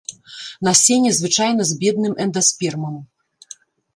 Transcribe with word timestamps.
Насенне 0.67 1.09
звычайна 1.19 1.67
з 1.71 1.77
бедным 1.83 2.13
эндаспермам. 2.25 2.95